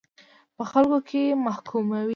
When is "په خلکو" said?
0.55-0.99